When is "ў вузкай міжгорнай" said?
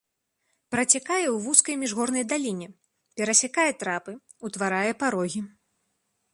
1.25-2.25